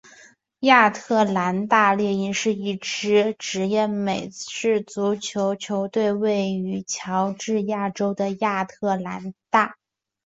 [0.61, 9.75] 亚特兰大猎鹰是一支职业美式足球球队位于乔治亚州的亚特兰大。